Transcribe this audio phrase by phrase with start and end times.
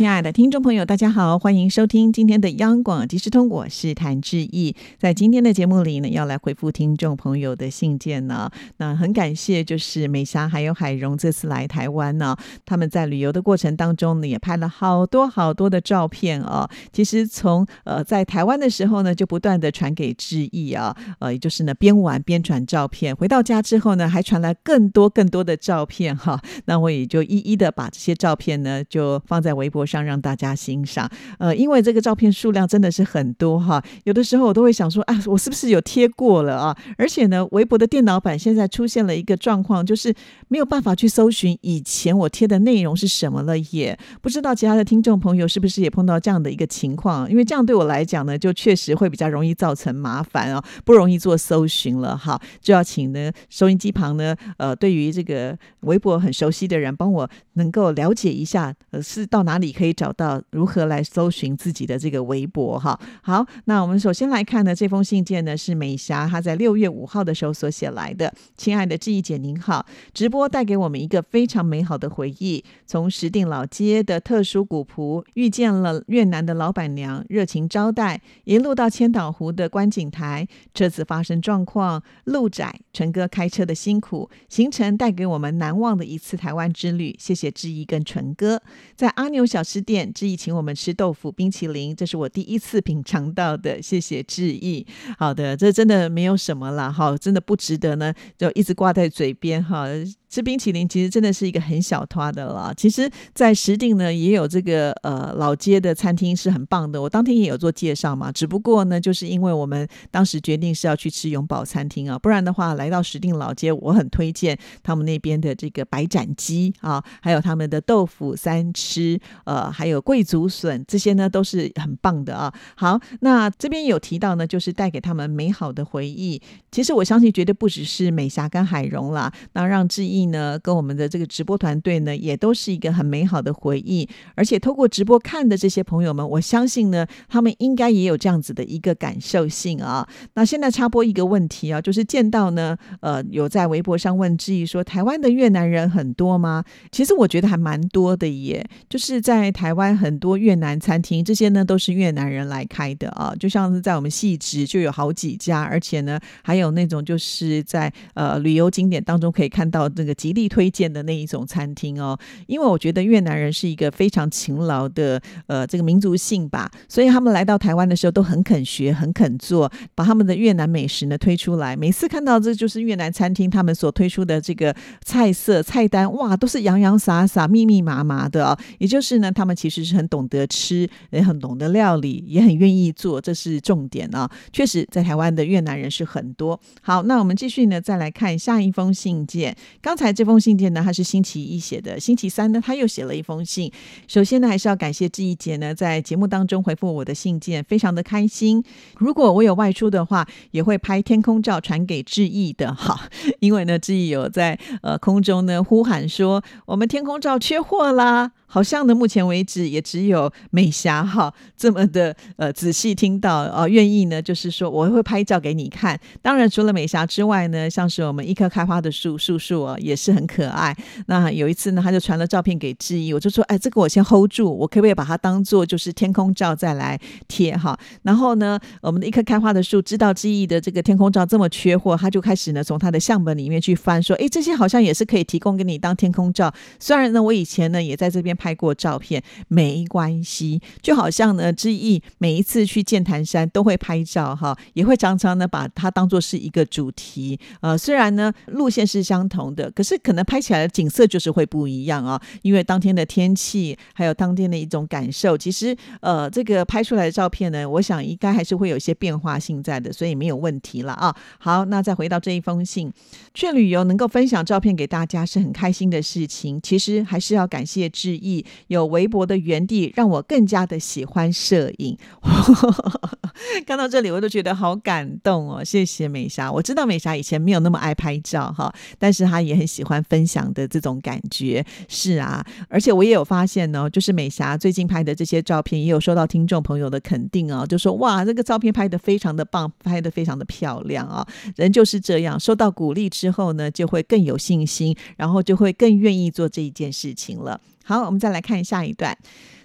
[0.00, 4.74] 亲爱的听众朋友，大家好，欢迎收听今天的央广即时通，我是谭志毅。
[4.98, 8.50] 在今天的节目里呢，要来回复听众朋友的信件呢。
[8.78, 12.34] 那很感谢，就是美霞还有海荣这次来台湾呢，
[12.64, 16.66] 他们在旅游的过程当中呢，也拍了好多好多的照片啊。
[16.90, 23.14] 其实从呃在台湾的时候呢，就不断的传给志毅啊，呃，也就是呢边玩边传照片。
[23.14, 26.40] 回到家之后呢，还传来更多更多的照片哈。
[26.64, 29.86] 那我也就一一的把这些照片呢，就放在微博。
[29.90, 36.76] 上让大家欣赏，呃，因为这个照片数量真的是很多哈，有的时候我都会想说，啊，我是不是有贴过了啊？
[36.96, 40.14] 而且呢，微博的电脑版现在出现了一个状况，就是
[40.46, 47.28] 没有办法去搜寻以前我贴的内容是什么了，也不知道其他的听众朋友是不是也碰到这样的一个情况？
[47.28, 59.72] 因为这样对我来讲呢，就确实会比较容易造成麻烦哦，不容易做搜寻了哈，就要请呢收音机旁呢，呃，对于这个微博很熟悉的人，帮我能够了解一下，呃，是到哪里。
[59.80, 63.00] 可以找到如何来搜寻自己的这个微博哈。
[63.22, 68.30] 好，那我们首先来看呢，这封信件呢是美霞她在六月五号的时候所写来的。
[68.58, 72.62] 亲爱的志毅姐您好，直播带给我们一个非常美好的回忆。
[72.84, 87.16] 从石碇老街的特殊古朴遇见了越南的老板娘热情招待，一路到千岛湖的观景台，车子发生状况，路窄，陈哥开车的辛苦，行程带给我们难忘的一次台湾之旅。
[87.18, 88.60] 谢谢志毅跟纯哥，
[88.94, 89.59] 在阿牛小。
[89.62, 94.86] 吃店志毅请我们吃豆腐冰淇淋，这是我第一次品尝到的，谢谢志毅。
[95.18, 99.86] 好的，这真的没有什么了哈，真的不值得呢，就一直挂在嘴边哈。
[100.30, 102.72] 吃冰淇淋其实真的是一个很小团的了。
[102.76, 108.30] 其实，在石定呢也有这个呃老街的餐厅是很棒的，我当天也有做介绍嘛。
[108.30, 122.54] 只不过呢，就是因为我们当时决定是要去吃永宝餐厅啊，不然的话来到石定老街，我很推荐他们那边的这个白斩鸡啊，还有他们的豆腐三吃，呃，还有贵族笋，这些呢都是很棒的啊。
[122.76, 126.40] 好，那这边有提到呢，就是带给他们美好的回忆。
[126.70, 130.19] 其实我相信绝对不只是美霞跟海荣啦，那让志毅。
[130.26, 134.08] 呢，跟我们的这个直播团队呢，也都是一个很美好的回忆。
[134.34, 140.06] 而且透过直播看的这些朋友们，我相信呢，他们应该也有这样子的一个感受性啊。
[140.34, 146.62] 那现在插播一个问题啊，就是见到呢，呃，有在微博上问质疑说，台湾的越南人很多吗？
[146.92, 148.64] 其实我觉得还蛮多的耶。
[148.88, 153.34] 就是在台湾很多越南餐厅，这些呢都是越南人来开的啊。
[153.38, 160.09] 就像是在我们细致就有好几家，而且呢，还有那种就是在呃旅游景点当中可以看到这个。
[160.14, 171.76] 极力推荐的那一种餐厅哦，因为我觉得越南人是一个非常勤劳的呃这个民族性吧，所以他们来到台湾的时候都很肯学、很肯做，把他们的越南美食呢推出来。
[171.76, 178.58] 每次看到这就是越南餐厅他们所推出的这个菜色菜单，哇，都是洋洋洒洒、密密麻麻的啊。
[178.78, 184.30] 也就是呢，他们其实是很懂得吃，也很懂得料理，也很愿意做，这是重点啊。
[184.52, 186.58] 确实，在台湾的越南人是很多。
[186.82, 189.56] 好，那我们继续呢，再来看下一封信件。
[189.80, 192.00] 刚才这封信件呢，他是星期一写的。
[192.00, 193.70] 星期三呢，他又写了一封信。
[194.08, 198.64] 首先呢，还是要感谢志毅姐呢，在节目当中回复我的信件，非常的开心。
[198.96, 203.08] 如果我有外出的话，也会拍天空照传给志毅的哈。
[203.40, 208.32] 因为呢，志毅有在呃空中呢呼喊说，我们天空照缺货啦。
[208.52, 215.96] 好像呢，目前为止也只有美霞哈这么的呃仔细听到哦，愿意呢，就是说我会拍照给你看。
[216.20, 220.74] 当然，除了美霞之外呢，像是我们一棵开花的树树树啊，也也是很可爱。
[221.06, 227.78] 那有一次呢，他就传了照片给志毅，我就说，哎，这个我先 hold 住，我可不可以把它当做就是天空照再来贴哈？
[228.02, 236.50] 然后呢，我们的一棵开花的树知道志毅的这个天空照这么缺货，他就开始呢从他的相本里面去翻，说，哎，这些好像也是可以提供给你当天空照。
[236.78, 238.30] 虽然呢，我以前呢也在这边。
[238.40, 247.38] 拍过照片没关系，就好像呢，志毅每一次去剑潭山都会拍照哈，也会常常呢把它当做是一个主题。
[247.60, 261.14] 呃，虽然呢路线是相同的，可是可能拍起来的景色就是会不一样啊，因为当天的天气还有当天的一种感受，其实呃这个拍出来的照片呢，我想应该还是会有一些变化性在的，所以没有问题了啊。
[261.38, 262.92] 好，那再回到这一封信，
[263.34, 268.44] 去旅游能够分享照片给大家是很开心的事情，其实还是要感谢志毅。
[268.68, 271.96] 有微博的原地，让我更加的喜欢摄影。
[273.66, 275.64] 看到这里，我都觉得好感动哦！
[275.64, 276.50] 谢谢美霞。
[276.50, 281.62] 我知道美霞以前没有那么爱拍照哈，但是她也很喜欢分享的这种感觉。
[281.86, 291.26] 是啊，而且我也有发现呢，就是美霞最近拍的这些照片，也有收到听众朋友的肯定哦，就说哇，这个照片拍的非常的棒，拍的非常的漂亮啊！
[291.56, 297.60] 人就是这样，收到鼓励之后呢，就会更有信心，然后就会更愿意做这一件事情了。
[297.84, 299.14] 好，我们再来看下一段。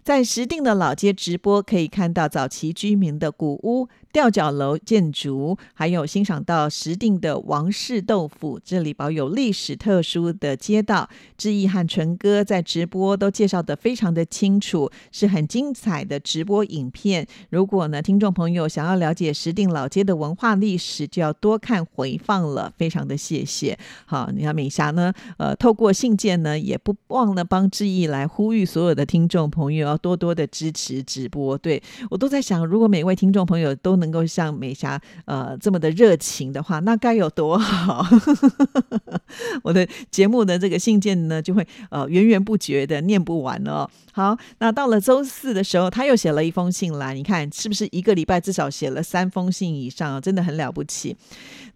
[0.03, 3.87] 在石定的老街直播，可以看到早期居民的古屋。
[4.15, 11.09] 吊脚楼建筑，还有欣赏到石定的王氏豆腐，这里保有历史特殊的街道。
[11.37, 17.27] 志毅和纯哥在直播都介绍的非常的清楚，是很精彩的直播影片。
[17.49, 22.71] 如果呢，听众朋友想要了解石定老街的文化历史，就要多看回放了。
[22.77, 23.77] 非常的谢谢。
[24.05, 31.57] 好，你看美霞呢，呃，透过信件呢，也不忘了帮志毅来呼吁所有的听众朋友要多多的支持直播。
[31.57, 38.05] 对我都在想，如果每位听众朋友都能能够像美霞呃这么的热情的话，那该有多好！
[39.63, 43.89] 我的节目的这个信件呢，就会呃源源不绝的念不完哦。
[44.13, 50.21] 好，那到了周四的时候，他又写了一封信来，你看是不是一个礼拜至少写了三封信以上啊？
[50.21, 51.17] 真的很了不起。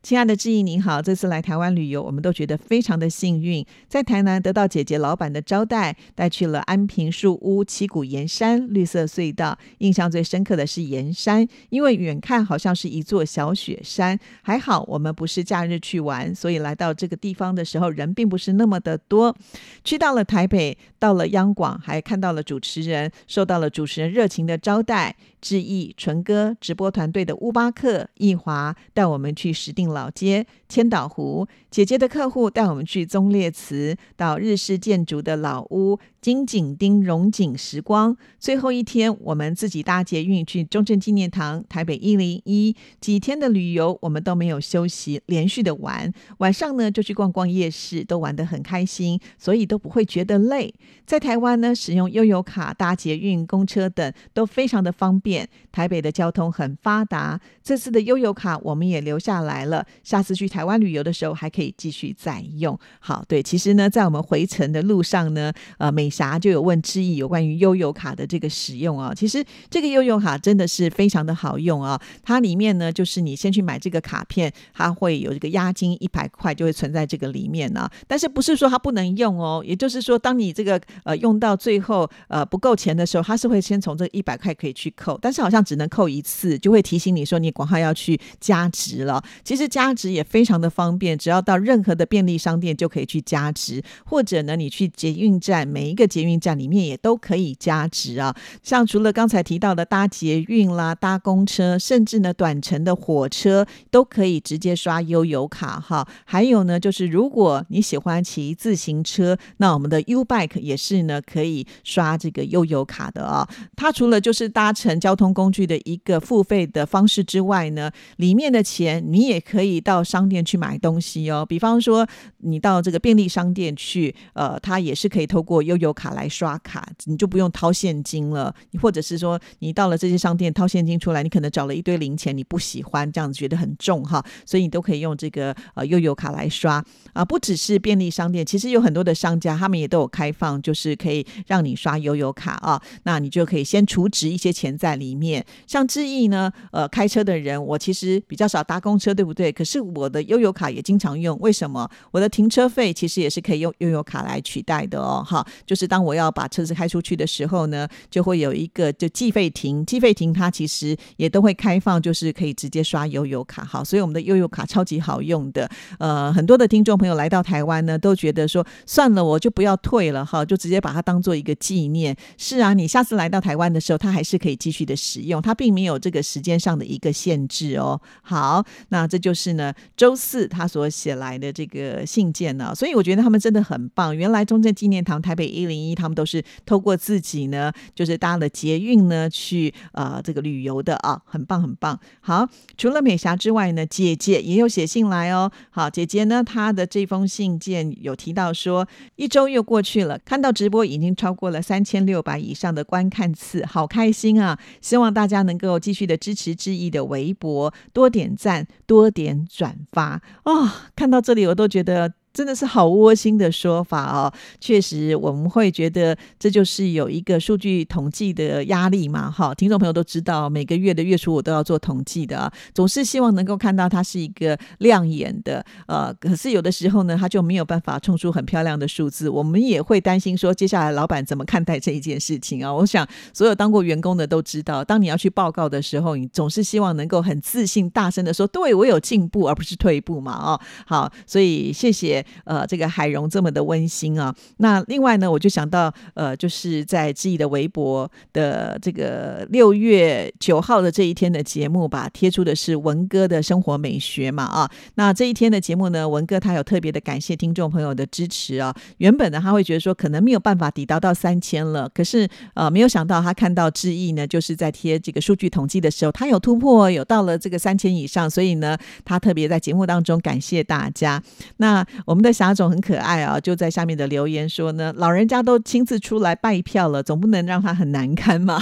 [0.01, 1.01] 亲爱的志毅，您好！
[1.01, 9.57] 这次来台湾旅游，我们都觉得非常的幸运，在台南得到姐姐老板的招待，带去了安平树屋、七股岩山、绿色隧道。
[9.79, 14.19] 印象最深刻的是岩山，因为远看好像是一座小雪山。
[14.41, 19.35] 还好我们不是假日去玩，所以来到这个地方的时候，人并不是那么的多。
[19.83, 25.15] 去到了台北，到了央广，还看到了主持人，受到了主持人热情的招待。
[25.41, 35.99] 致意纯哥直播团队的乌巴克易华带我们去石定老街、千岛湖，姐姐的客户带我们去忠烈祠，到日式建筑的老屋。
[36.21, 46.11] 金井町荣景时光，最后一天我们自己搭捷运去中正纪念堂、台北一零一，几天的旅游我们都没有休息，连续的玩。
[46.39, 50.73] 晚上呢就去逛逛夜市，都玩得很开心，所以都不会觉得累。
[51.05, 55.28] 在台湾呢，使用悠游卡搭捷运、公车等都非常的方便。
[55.71, 62.77] 台北的交通很发达，这次的悠游卡我们也留下来了，下次去台湾旅游的时候还可以继续再用。
[62.99, 66.09] 好，对，其实呢，在我们回程的路上呢，呃，美。
[66.09, 72.01] 霞就有问志毅有关于悠游卡的这个使用啊，其实这个悠游卡真的是非常的好用啊。
[72.23, 77.87] 它里面呢，就是你先去买这个卡片，它会有这个押金一百块就会存在这个里面呢。
[78.07, 79.63] 但是不是说它不能用哦？
[79.63, 89.23] 也就是说，当你这个呃用到最后呃不够钱的时候，它是会先从这一百块可以去扣，但是好像只能扣一次，就会提醒你说你广告要去加值了。
[89.43, 106.07] 其实加值也非常的方便，只要到任何的便利商店就可以去加值，或者呢你去捷运站每一个捷运站里面也都可以加值啊，像除了刚才提到的搭捷运啦、搭公车，甚至呢短程的火车都可以直接刷悠游卡哈。
[106.25, 113.47] 还有呢，就是如果你喜欢骑自行车，那我们的 U Bike 也是呢可以刷这个悠游卡的啊。
[113.75, 121.45] 它除了就是搭乘交交通工具的一个付费的方式之外呢，里面的钱你也可以到商店去买东西哦。
[121.45, 122.07] 比方说
[122.37, 125.89] 你到这个便利商店去，呃，它也是可以透过悠游。
[125.99, 128.55] 卡来刷卡，你就不用掏现金了。
[128.79, 136.81] 或者是说，你到了这些商店掏现金出来，你可能找了一堆零钱，你不喜欢这样子，觉得很重哈，所以你都可以用这个呃悠游卡来刷
[137.11, 137.25] 啊。
[137.25, 142.81] 不只是便利商店，其实有很多的商家，他们也都有开放，就是可以让你刷悠游卡啊。
[143.03, 145.45] 那你就可以先储值一些钱在里面。
[145.67, 149.51] 像志毅呢，呃，开车的人，我其实比较少搭公车，对不对？
[149.51, 151.89] 可是我的悠游卡也经常用，为什么？
[152.11, 155.89] 我的停车费其实也是可以用悠游卡来取代的哦，哈，就是。
[155.89, 165.67] 当我要把车子开出去的时候呢，就会有一个就计费亭，计费亭它其实也都会开放，就是可以直接刷悠游卡，好，所以我们的悠游卡超级好用的。
[165.97, 172.15] 呃，很多的听众朋友来到台湾呢，都觉得说算了，我就不要退了哈，就直接把它当做一个纪念。
[172.37, 178.01] 是啊，你下次来到台湾的时候，它还是可以继续的使用，它并没有这个时间上的一个限制哦。
[178.23, 184.17] 好，那这就是呢周四他所写来的这个信件呢，所以我觉得他们真的很棒。
[184.17, 185.95] 原来中正纪念堂台北一零一。
[185.99, 191.99] 他们都是透过自己呢，就是搭了捷运呢去呃这个旅游的啊，很棒很棒。
[192.21, 195.51] 好，除了美霞之外呢，姐姐也有写信来哦。
[195.71, 204.57] 好，姐姐呢，她的这封信件有提到说，一周又过去了，看到直播已经超过了三千六百以上的观看次，好开心啊！
[204.81, 210.91] 希望大家能够继续的支持志毅的微博，多点赞，多点转发啊。
[210.95, 212.13] 看到这里，我都觉得。
[212.31, 232.73] 真的是好窝心的说法哦，确实我们会觉得这就是有一个数据统计的压力嘛，哈，听众朋友都知道，每个月的月初我都要做统计的啊，总是希望能够看到它是一个亮眼的，呃，可是有的时候呢，它就没有办法冲出很漂亮的数字，我们也会担心说，接下来老板怎么看待这一件事情啊？
[232.73, 242.18] 我想所有当过员工的都知道，当你要去报告的时候，你总是希望能够很自信、大声的说，对我有进步，而不是退步嘛，哦，好，所以谢谢。
[242.43, 244.33] 呃，这个海荣这么的温馨啊。
[244.57, 254.69] 那另外呢，我就想到，呃，就是在志毅的微博的这个六月九号的这一天的节目吧，贴出的是文哥的生活美学嘛啊。
[254.95, 258.75] 那这一天的节目呢，文哥他有特别的感谢听众朋友的支持啊。
[258.97, 271.21] 原本呢，他会觉得说可能没有办法抵达到三千了，可是呃，没有想到他看到志毅呢，就是在贴这个数据统计的时候，他有突破，有到了这个三千以上，所以呢，他特别在节目当中感谢大家。
[271.57, 278.59] 那我们的霞总很可爱啊，就在下面的留言说呢，老人家都亲自出来拜票了，总不能让他很难堪嘛。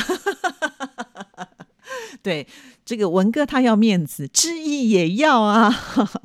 [2.21, 2.45] 对。
[2.87, 5.69] 这个文哥他要面子，志毅也要啊，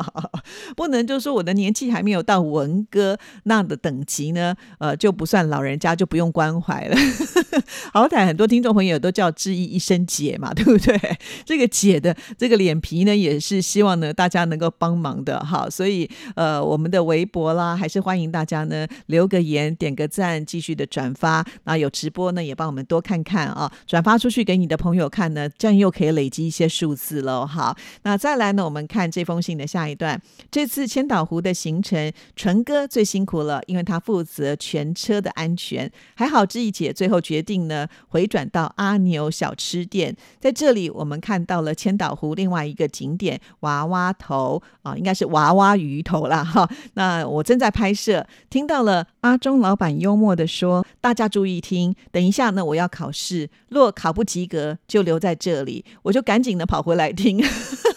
[0.77, 6.97] 不能就说我的年纪还没有到文哥那的等级呢，呃，就不算老人家，就不用关怀了。
[7.93, 10.97] 好歹很多听众朋友都叫志毅一声姐嘛，对不对？
[11.45, 15.69] 这个姐的这个脸皮呢，也是希望呢大家能够帮忙的哈。
[15.69, 21.45] 所以呃，我们的微博啦，还是欢迎大家呢留个言、点个赞、继续的转发。
[21.65, 26.52] 那有直播呢，也帮我们多看看啊，转发出去给你的朋友看呢，这样又可以累积。
[26.53, 28.63] 一些数字喽，好，那再来呢？
[28.63, 30.21] 我们看这封信的下一段。
[30.51, 35.91] 这次千岛湖的行程，纯哥最辛苦了，因为他负责全车的安全。
[36.15, 40.15] 还好志毅姐最后决定呢，回转到阿牛小吃店。
[40.39, 46.45] 在这里，我们看到了千岛湖另外一个景点娃娃头啊，应该是娃娃鱼头啦。
[46.45, 46.69] 哈。
[46.93, 56.42] 那我正在拍摄，听到了阿忠老板幽默的说：“大家注意听，等一下呢，我要考试，若考不及格，就留在这里。”我就赶。
[56.43, 57.43] 紧的跑回来听。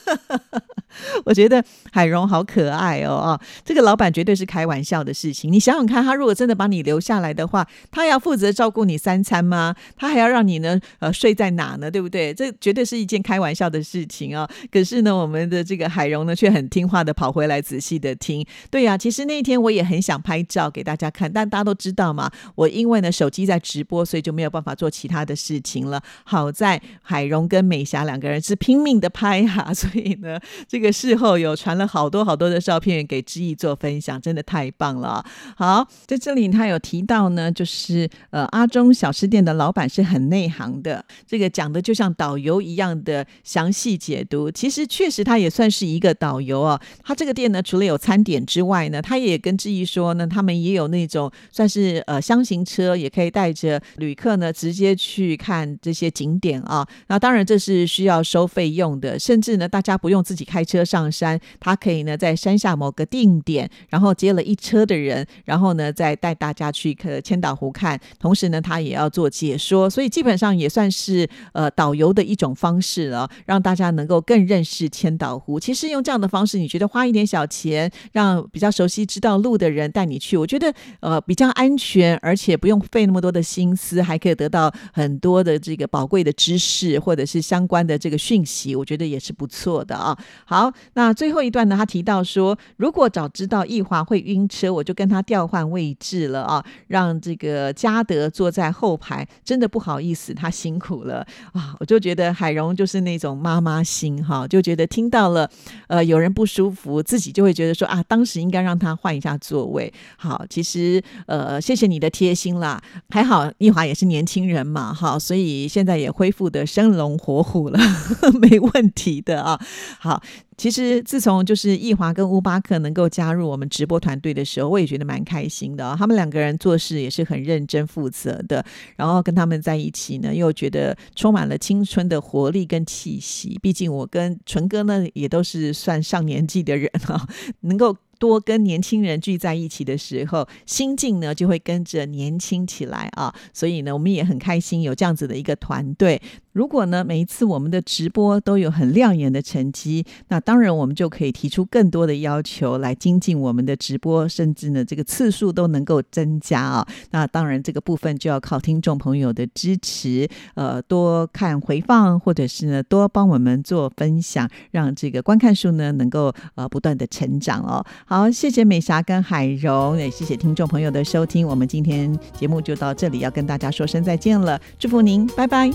[1.26, 3.42] 我觉得海荣好可爱哦啊！
[3.66, 5.52] 这个老板绝对是开玩笑的事情。
[5.52, 9.76] 你想想看，他如果真的把你留下来的话，他要负责照顾你三餐吗？
[9.98, 11.92] 他还要让你呢呃睡在哪呢？
[11.92, 12.34] 对不对？
[12.34, 14.50] 这绝对是一件开玩笑的事情啊！
[14.72, 18.46] 可是呢，我们的这个海荣呢，却很听话的跑回来仔细的听。
[18.72, 26.02] 对呀，其实那一天我也很想拍照给大家看，但大家都知道嘛，我因为呢手机在直播，所以就没有办法做其他的事情了。
[26.24, 30.96] 好在海荣跟美霞两个人是拼命的拍哈，所以呢 这个。
[30.96, 35.22] 事后有传了好多好多的照片给知意做分享，真的太棒了。
[35.58, 44.50] 好，在这里他有提到呢，就是呃阿中小吃店的老板是很内行的，这个讲的就像导游一样的详细解读。
[44.50, 46.80] 其实确实他也算是一个导游啊。
[47.04, 56.88] 他这个店呢，除了有餐点之外呢，他也跟知意说呢，他们也有那种算是呃箱型车，也可以带着旅客呢直接去看这些景点啊。
[57.08, 60.84] 那当然这是需要收费用的，甚至呢大家不用自己开车。
[60.86, 75.60] 上山，他可以呢在山下某个定点，然后接了一车的人，然后呢再带大家去可千岛湖看，同时呢他也要做解说，所以基本上也算是呃导游的一种方式了，让大家能够更认识千岛湖。
[75.60, 90.18] 其实用这样的方式，你觉得花一点小钱，让比较熟悉知道路的人带你去，我觉得呃比较安全，而且不用费那么多的心思，还可以得到很多的这个宝贵的知识或者是相关的这个讯息，我觉得也是不错的啊。
[90.46, 90.72] 好。
[90.94, 91.76] 那最后一段呢？
[91.76, 99.28] 他提到说，如果早知道易华会晕车，我就跟他调换位置了啊，让这个嘉德坐在后排。
[99.44, 101.76] 真的不好意思，他辛苦了啊！
[101.80, 105.50] 我就觉得海荣就是那种妈妈心哈，就觉得听到了
[105.88, 109.92] 呃有人不舒服，自己就会觉得说啊，当时应该让他换一下座位。
[110.18, 117.80] 好，其实呃谢谢你的贴心啦，还好易华也是年轻人嘛，哈，所以现在也恢复的生龙活虎了，
[118.40, 119.60] 没问题的啊。
[120.00, 120.22] 好。
[120.58, 125.94] 其实自从就是易华跟乌巴克能够加入我们直播团队的时候，我也觉得蛮开心的。
[126.00, 133.60] 他们两个人做事也是很认真负责的，然后跟他们在一起呢，又觉得充满了青春的活力跟气息。
[133.62, 137.28] 毕竟我跟纯哥呢也都是算上年纪的人啊，
[137.60, 137.98] 能够。
[138.20, 143.34] 多跟年轻人聚在一起的时候，心境呢就会跟着年轻起来啊。
[143.54, 146.22] 所以呢，我们也很开心有这样子的一个团队。
[146.54, 156.88] 如果呢每一次我们的直播都有很亮眼的成绩，那当然我们就可以提出更多的要求来精进我们的直播，甚至呢这个次数都能够增加啊。
[157.12, 167.86] 那当然这个部分就要靠听众朋友的支持，呃，多看回放，或者是呢多帮我们做分享，让这个观看数呢能够呃不断的成长哦。
[168.06, 175.70] 好好，谢谢美霞跟海荣，也谢谢听众朋友的收听，我们今天节目就到这里，要跟大家说声再见了，祝福您，拜拜。